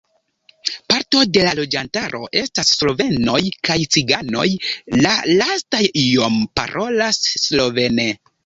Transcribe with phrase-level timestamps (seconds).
[0.91, 3.37] Parto de la loĝantaro estas slovenoj
[3.69, 4.47] kaj ciganoj,
[5.05, 8.13] la lastaj iom parolas slovene.